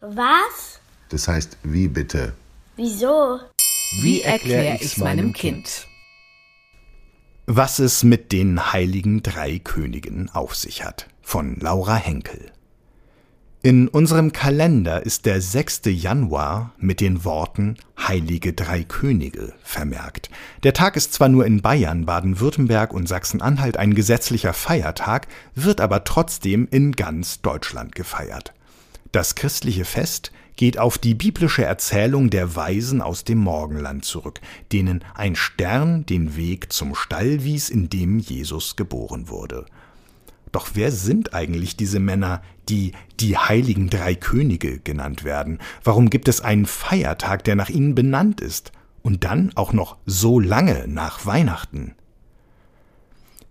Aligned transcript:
Was? 0.00 0.80
Das 1.08 1.26
heißt, 1.26 1.56
wie 1.62 1.88
bitte? 1.88 2.34
Wieso? 2.76 3.40
Wie 4.02 4.20
erkläre 4.20 4.76
ich's 4.80 4.98
meinem 4.98 5.32
Kind? 5.32 5.86
Was 7.46 7.78
es 7.78 8.04
mit 8.04 8.32
den 8.32 8.72
heiligen 8.72 9.22
drei 9.22 9.58
Königen 9.58 10.28
auf 10.30 10.54
sich 10.54 10.84
hat. 10.84 11.08
Von 11.22 11.56
Laura 11.60 11.96
Henkel. 11.96 12.52
In 13.66 13.88
unserem 13.88 14.32
Kalender 14.32 15.06
ist 15.06 15.24
der 15.24 15.40
6. 15.40 15.84
Januar 15.86 16.74
mit 16.76 17.00
den 17.00 17.24
Worten 17.24 17.78
Heilige 17.98 18.52
Drei 18.52 18.84
Könige 18.84 19.54
vermerkt. 19.62 20.28
Der 20.64 20.74
Tag 20.74 20.96
ist 20.96 21.14
zwar 21.14 21.30
nur 21.30 21.46
in 21.46 21.62
Bayern, 21.62 22.04
Baden-Württemberg 22.04 22.92
und 22.92 23.08
Sachsen-Anhalt 23.08 23.78
ein 23.78 23.94
gesetzlicher 23.94 24.52
Feiertag, 24.52 25.28
wird 25.54 25.80
aber 25.80 26.04
trotzdem 26.04 26.68
in 26.70 26.92
ganz 26.92 27.40
Deutschland 27.40 27.94
gefeiert. 27.94 28.52
Das 29.12 29.34
christliche 29.34 29.86
Fest 29.86 30.30
geht 30.56 30.78
auf 30.78 30.98
die 30.98 31.14
biblische 31.14 31.64
Erzählung 31.64 32.28
der 32.28 32.54
Weisen 32.56 33.00
aus 33.00 33.24
dem 33.24 33.38
Morgenland 33.38 34.04
zurück, 34.04 34.42
denen 34.72 35.02
ein 35.14 35.36
Stern 35.36 36.04
den 36.04 36.36
Weg 36.36 36.70
zum 36.70 36.94
Stall 36.94 37.44
wies, 37.44 37.70
in 37.70 37.88
dem 37.88 38.18
Jesus 38.18 38.76
geboren 38.76 39.30
wurde. 39.30 39.64
Doch 40.54 40.68
wer 40.74 40.92
sind 40.92 41.34
eigentlich 41.34 41.76
diese 41.76 41.98
Männer, 41.98 42.40
die 42.68 42.92
die 43.18 43.36
heiligen 43.36 43.90
drei 43.90 44.14
Könige 44.14 44.78
genannt 44.78 45.24
werden? 45.24 45.58
Warum 45.82 46.10
gibt 46.10 46.28
es 46.28 46.42
einen 46.42 46.66
Feiertag, 46.66 47.42
der 47.42 47.56
nach 47.56 47.70
ihnen 47.70 47.96
benannt 47.96 48.40
ist? 48.40 48.70
Und 49.02 49.24
dann 49.24 49.50
auch 49.56 49.72
noch 49.72 49.96
so 50.06 50.38
lange 50.38 50.86
nach 50.86 51.26
Weihnachten? 51.26 51.96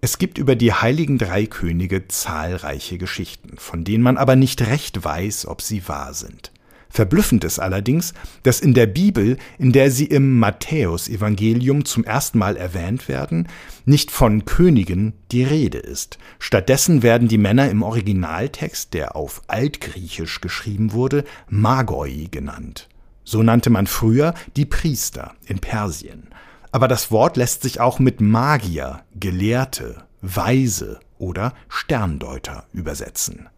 Es 0.00 0.18
gibt 0.18 0.38
über 0.38 0.54
die 0.54 0.72
heiligen 0.72 1.18
drei 1.18 1.46
Könige 1.46 2.06
zahlreiche 2.06 2.98
Geschichten, 2.98 3.58
von 3.58 3.82
denen 3.82 4.04
man 4.04 4.16
aber 4.16 4.36
nicht 4.36 4.62
recht 4.62 5.02
weiß, 5.02 5.46
ob 5.46 5.60
sie 5.60 5.88
wahr 5.88 6.14
sind. 6.14 6.52
Verblüffend 6.92 7.42
ist 7.44 7.58
allerdings, 7.58 8.12
dass 8.42 8.60
in 8.60 8.74
der 8.74 8.86
Bibel, 8.86 9.38
in 9.58 9.72
der 9.72 9.90
sie 9.90 10.04
im 10.04 10.38
Matthäusevangelium 10.38 11.86
zum 11.86 12.04
ersten 12.04 12.38
Mal 12.38 12.58
erwähnt 12.58 13.08
werden, 13.08 13.48
nicht 13.86 14.10
von 14.10 14.44
Königen 14.44 15.14
die 15.30 15.42
Rede 15.42 15.78
ist. 15.78 16.18
Stattdessen 16.38 17.02
werden 17.02 17.28
die 17.28 17.38
Männer 17.38 17.70
im 17.70 17.82
Originaltext, 17.82 18.92
der 18.92 19.16
auf 19.16 19.40
Altgriechisch 19.46 20.42
geschrieben 20.42 20.92
wurde, 20.92 21.24
Magoi 21.48 22.28
genannt. 22.30 22.90
So 23.24 23.42
nannte 23.42 23.70
man 23.70 23.86
früher 23.86 24.34
die 24.56 24.66
Priester 24.66 25.34
in 25.46 25.60
Persien. 25.60 26.28
Aber 26.72 26.88
das 26.88 27.10
Wort 27.10 27.38
lässt 27.38 27.62
sich 27.62 27.80
auch 27.80 28.00
mit 28.00 28.20
Magier, 28.20 29.00
Gelehrte, 29.18 30.04
Weise 30.20 31.00
oder 31.18 31.54
Sterndeuter 31.70 32.66
übersetzen. 32.74 33.48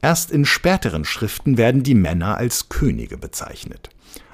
Erst 0.00 0.30
in 0.30 0.44
späteren 0.44 1.04
Schriften 1.04 1.56
werden 1.58 1.82
die 1.82 1.94
Männer 1.94 2.36
als 2.36 2.68
Könige 2.68 3.18
bezeichnet. 3.18 3.90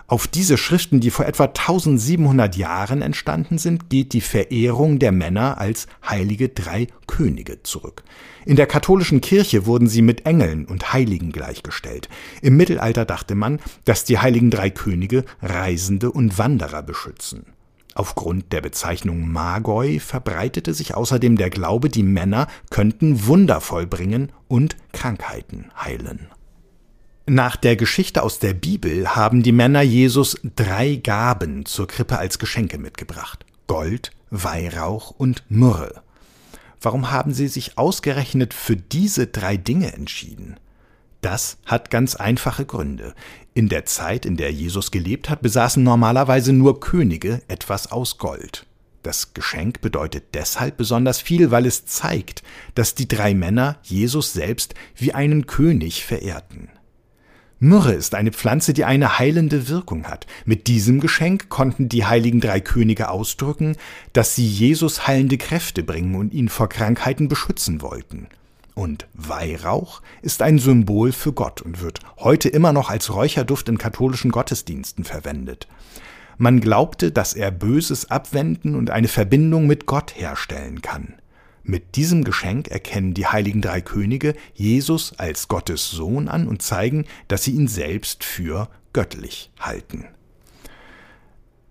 Auf 0.07 0.29
diese 0.29 0.59
Schriften, 0.59 1.01
die 1.01 1.11
vor 1.11 1.25
etwa 1.25 1.45
1700 1.45 2.57
Jahren 2.57 3.01
entstanden 3.01 3.57
sind, 3.57 3.89
geht 3.89 4.13
die 4.13 4.21
Verehrung 4.21 4.99
der 4.99 5.13
Männer 5.13 5.57
als 5.57 5.87
heilige 6.07 6.51
drei 6.51 6.89
Könige 7.07 7.63
zurück. 7.63 8.03
In 8.45 8.57
der 8.57 8.67
katholischen 8.67 9.23
Kirche 9.23 9.65
wurden 9.65 9.89
sie 9.89 10.03
mit 10.03 10.27
Engeln 10.27 10.67
und 10.67 10.93
Heiligen 10.93 11.33
gleichgestellt. 11.33 12.11
Im 12.43 12.59
Mittelalter 12.59 13.07
dachte 13.07 13.35
man, 13.35 13.61
dass 13.87 14.05
die 14.05 14.19
heiligen 14.19 14.51
drei 14.51 14.69
Könige 14.69 15.25
Reisende 15.41 16.11
und 16.11 16.37
Wanderer 16.37 16.83
beschützen. 16.83 17.47
Aufgrund 17.95 18.53
der 18.53 18.61
Bezeichnung 18.61 19.31
Magoi 19.31 20.01
verbreitete 20.01 20.75
sich 20.75 20.95
außerdem 20.95 21.37
der 21.37 21.51
Glaube, 21.51 21.89
die 21.89 22.03
Männer 22.03 22.49
könnten 22.71 23.27
Wunder 23.27 23.61
vollbringen 23.61 24.33
und 24.49 24.77
Krankheiten 24.93 25.71
heilen. 25.81 26.29
Nach 27.27 27.57
der 27.57 27.77
Geschichte 27.77 28.23
aus 28.23 28.39
der 28.39 28.53
Bibel 28.53 29.17
haben 29.17 29.43
die 29.43 29.53
Männer 29.53 29.81
Jesus 29.81 30.37
drei 30.57 30.97
Gaben 30.97 31.65
zur 31.65 31.87
Krippe 31.87 32.19
als 32.19 32.39
Geschenke 32.39 32.79
mitgebracht. 32.79 33.47
Gold, 33.67 34.11
Weihrauch 34.31 35.11
und 35.11 35.45
Myrrhe. 35.49 36.03
Warum 36.83 37.11
haben 37.11 37.33
sie 37.33 37.49
sich 37.49 37.79
ausgerechnet 37.79 38.53
für 38.53 38.77
diese 38.77 39.27
drei 39.27 39.57
Dinge 39.57 39.95
entschieden? 39.95 40.57
Das 41.25 41.57
hat 41.65 41.91
ganz 41.91 42.17
einfache 42.17 42.67
Gründe. 42.67 43.15
In 43.55 43.71
der 43.71 43.87
Zeit, 43.87 44.27
in 44.27 44.37
der 44.37 44.53
Jesus 44.53 44.91
gelebt 44.91 45.31
hat, 45.31 45.41
besaßen 45.41 45.83
normalerweise 45.83 46.53
nur 46.53 46.81
Könige 46.81 47.41
etwas 47.49 47.91
aus 47.91 48.19
Gold. 48.19 48.67
Das 49.03 49.33
Geschenk 49.33 49.81
bedeutet 49.81 50.35
deshalb 50.35 50.77
besonders 50.77 51.23
viel, 51.23 51.51
weil 51.51 51.65
es 51.65 51.87
zeigt, 51.87 52.43
dass 52.75 52.95
die 52.95 53.09
drei 53.09 53.33
Männer 53.33 53.79
Jesus 53.85 54.35
selbst 54.35 54.75
wie 54.97 55.15
einen 55.15 55.47
König 55.47 56.05
verehrten. 56.05 56.69
Myrrhe 57.59 57.95
ist 57.95 58.15
eine 58.15 58.33
Pflanze, 58.33 58.75
die 58.75 58.85
eine 58.85 59.19
heilende 59.19 59.71
Wirkung 59.71 60.05
hat. 60.05 60.27
Mit 60.45 60.67
diesem 60.67 61.01
Geschenk 61.01 61.49
konnten 61.49 61.89
die 61.89 62.05
heiligen 62.05 62.43
drei 62.43 62.61
Könige 62.61 63.09
ausdrücken, 63.09 63.77
dass 64.13 64.35
sie 64.35 64.47
Jesus 64.47 65.07
heilende 65.07 65.39
Kräfte 65.39 65.85
bringen 65.85 66.17
und 66.17 66.35
ihn 66.35 66.51
vor 66.51 66.69
Krankheiten 66.69 67.29
beschützen 67.29 67.81
wollten. 67.81 68.29
Und 68.75 69.07
Weihrauch 69.15 70.03
ist 70.21 70.43
ein 70.43 70.59
Symbol 70.59 71.13
für 71.13 71.33
Gott 71.33 71.63
und 71.63 71.81
wird 71.81 72.01
heute 72.19 72.49
immer 72.49 72.73
noch 72.73 72.91
als 72.91 73.13
Räucherduft 73.15 73.69
in 73.69 73.79
katholischen 73.79 74.33
Gottesdiensten 74.33 75.05
verwendet. 75.05 75.69
Man 76.39 76.61
glaubte, 76.61 77.13
dass 77.13 77.35
er 77.35 77.53
Böses 77.53 78.11
abwenden 78.11 78.75
und 78.75 78.91
eine 78.91 79.07
Verbindung 79.07 79.69
mit 79.69 79.87
Gott 79.87 80.17
herstellen 80.17 80.83
kann. 80.83 81.15
Mit 81.63 81.95
diesem 81.95 82.25
Geschenk 82.25 82.69
erkennen 82.69 83.15
die 83.15 83.27
heiligen 83.27 83.63
drei 83.63 83.81
Könige 83.81 84.35
Jesus 84.55 85.15
als 85.19 85.47
Gottes 85.47 85.91
Sohn 85.91 86.29
an 86.29 86.49
und 86.49 86.61
zeigen, 86.61 87.07
dass 87.29 87.45
sie 87.45 87.53
ihn 87.53 87.69
selbst 87.69 88.25
für 88.25 88.69
göttlich 88.93 89.51
halten. 89.61 90.07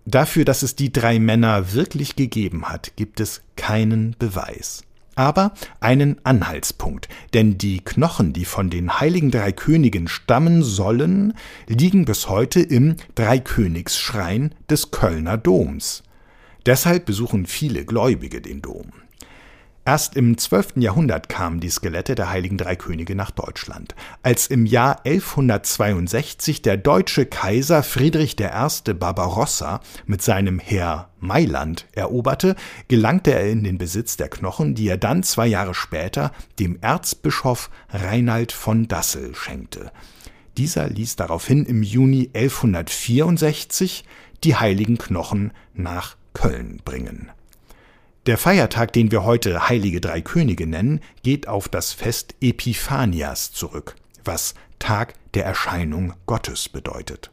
Dafür, 0.06 0.46
dass 0.46 0.62
es 0.62 0.74
die 0.74 0.90
drei 0.90 1.18
Männer 1.18 1.74
wirklich 1.74 2.16
gegeben 2.16 2.68
hat, 2.70 2.96
gibt 2.96 3.20
es 3.20 3.42
keinen 3.56 4.16
Beweis 4.18 4.84
aber 5.14 5.52
einen 5.80 6.16
Anhaltspunkt, 6.24 7.08
denn 7.34 7.58
die 7.58 7.80
Knochen, 7.80 8.32
die 8.32 8.44
von 8.44 8.70
den 8.70 9.00
heiligen 9.00 9.30
drei 9.30 9.52
Königen 9.52 10.08
stammen 10.08 10.62
sollen, 10.62 11.34
liegen 11.66 12.04
bis 12.04 12.28
heute 12.28 12.60
im 12.60 12.96
Dreikönigsschrein 13.14 14.54
des 14.68 14.90
Kölner 14.90 15.36
Doms. 15.36 16.02
Deshalb 16.66 17.04
besuchen 17.04 17.46
viele 17.46 17.84
Gläubige 17.84 18.40
den 18.40 18.62
Dom. 18.62 19.03
Erst 19.86 20.16
im 20.16 20.38
12. 20.38 20.76
Jahrhundert 20.76 21.28
kamen 21.28 21.60
die 21.60 21.68
Skelette 21.68 22.14
der 22.14 22.30
heiligen 22.30 22.56
drei 22.56 22.74
Könige 22.74 23.14
nach 23.14 23.30
Deutschland. 23.30 23.94
Als 24.22 24.46
im 24.46 24.64
Jahr 24.64 25.04
1162 25.04 26.62
der 26.62 26.78
deutsche 26.78 27.26
Kaiser 27.26 27.82
Friedrich 27.82 28.40
I. 28.40 28.94
Barbarossa 28.94 29.80
mit 30.06 30.22
seinem 30.22 30.58
Heer 30.58 31.10
Mailand 31.20 31.86
eroberte, 31.92 32.56
gelangte 32.88 33.34
er 33.34 33.50
in 33.50 33.62
den 33.62 33.76
Besitz 33.76 34.16
der 34.16 34.30
Knochen, 34.30 34.74
die 34.74 34.88
er 34.88 34.96
dann 34.96 35.22
zwei 35.22 35.46
Jahre 35.46 35.74
später 35.74 36.32
dem 36.58 36.78
Erzbischof 36.80 37.68
Reinald 37.90 38.52
von 38.52 38.88
Dassel 38.88 39.34
schenkte. 39.34 39.92
Dieser 40.56 40.88
ließ 40.88 41.16
daraufhin 41.16 41.66
im 41.66 41.82
Juni 41.82 42.30
1164 42.32 44.04
die 44.44 44.56
heiligen 44.56 44.96
Knochen 44.96 45.52
nach 45.74 46.16
Köln 46.32 46.80
bringen. 46.84 47.30
Der 48.26 48.38
Feiertag, 48.38 48.94
den 48.94 49.12
wir 49.12 49.24
heute 49.24 49.68
Heilige 49.68 50.00
Drei 50.00 50.22
Könige 50.22 50.66
nennen, 50.66 51.00
geht 51.22 51.46
auf 51.46 51.68
das 51.68 51.92
Fest 51.92 52.34
Epiphanias 52.40 53.52
zurück, 53.52 53.96
was 54.24 54.54
Tag 54.78 55.12
der 55.34 55.44
Erscheinung 55.44 56.14
Gottes 56.24 56.70
bedeutet. 56.70 57.30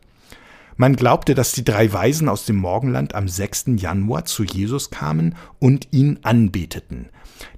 Man 0.75 0.97
glaubte, 0.97 1.34
dass 1.34 1.53
die 1.53 1.63
drei 1.63 1.94
Weisen 1.94 2.28
aus 2.28 2.44
dem 2.44 2.57
Morgenland 2.57 3.16
am 3.16 3.29
6. 3.29 3.66
Januar 3.78 4.25
zu 4.25 4.44
Jesus 4.44 4.90
kamen 4.90 5.35
und 5.59 5.88
ihn 5.91 6.19
anbeteten. 6.24 7.08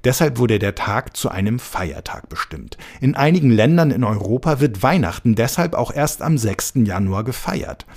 Deshalb 0.03 0.37
wurde 0.37 0.59
der 0.59 0.75
Tag 0.75 1.17
zu 1.17 1.29
einem 1.29 1.57
Feiertag 1.57 2.29
bestimmt. 2.29 2.77
In 3.01 3.15
einigen 3.15 3.49
Ländern 3.49 3.89
in 3.89 4.03
Europa 4.03 4.59
wird 4.59 4.83
Weihnachten 4.83 5.33
deshalb 5.33 5.73
auch 5.73 5.91
erst 5.91 6.21
am 6.21 6.37
6. 6.37 6.73
Januar 6.83 7.23
gefeiert. 7.23 7.87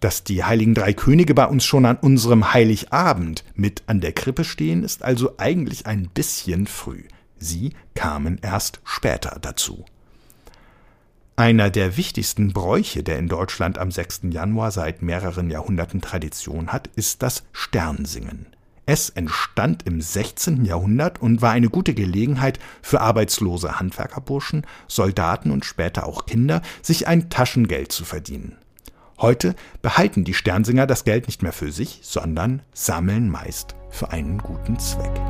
Dass 0.00 0.24
die 0.24 0.44
heiligen 0.44 0.74
drei 0.74 0.94
Könige 0.94 1.34
bei 1.34 1.46
uns 1.46 1.64
schon 1.64 1.84
an 1.84 1.98
unserem 1.98 2.52
Heiligabend 2.54 3.44
mit 3.54 3.82
an 3.86 4.00
der 4.00 4.12
Krippe 4.12 4.44
stehen, 4.44 4.82
ist 4.82 5.02
also 5.02 5.34
eigentlich 5.36 5.86
ein 5.86 6.08
bisschen 6.08 6.66
früh. 6.66 7.04
Sie 7.38 7.74
kamen 7.94 8.38
erst 8.42 8.80
später 8.84 9.38
dazu. 9.40 9.84
Einer 11.36 11.70
der 11.70 11.96
wichtigsten 11.96 12.52
Bräuche, 12.52 13.02
der 13.02 13.18
in 13.18 13.28
Deutschland 13.28 13.78
am 13.78 13.90
6. 13.90 14.22
Januar 14.30 14.70
seit 14.70 15.00
mehreren 15.00 15.50
Jahrhunderten 15.50 16.00
Tradition 16.00 16.68
hat, 16.68 16.88
ist 16.96 17.22
das 17.22 17.44
Sternsingen. 17.52 18.46
Es 18.84 19.08
entstand 19.08 19.86
im 19.86 20.00
16. 20.00 20.64
Jahrhundert 20.64 21.22
und 21.22 21.40
war 21.42 21.52
eine 21.52 21.68
gute 21.68 21.94
Gelegenheit 21.94 22.58
für 22.82 23.00
arbeitslose 23.00 23.78
Handwerkerburschen, 23.78 24.66
Soldaten 24.88 25.50
und 25.50 25.64
später 25.64 26.06
auch 26.06 26.26
Kinder, 26.26 26.60
sich 26.82 27.06
ein 27.06 27.30
Taschengeld 27.30 27.92
zu 27.92 28.04
verdienen. 28.04 28.56
Heute 29.20 29.54
behalten 29.82 30.24
die 30.24 30.32
Sternsinger 30.32 30.86
das 30.86 31.04
Geld 31.04 31.26
nicht 31.26 31.42
mehr 31.42 31.52
für 31.52 31.72
sich, 31.72 32.00
sondern 32.02 32.62
sammeln 32.72 33.28
meist 33.28 33.76
für 33.90 34.10
einen 34.12 34.38
guten 34.38 34.78
Zweck. 34.78 35.29